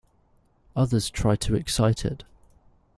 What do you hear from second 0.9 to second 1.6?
try to